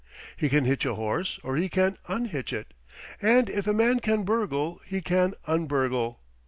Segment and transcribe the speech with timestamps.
[0.35, 2.73] He can hitch a horse, or he can un hitch it.
[3.21, 6.19] And if a man can burgle, he can un burgle.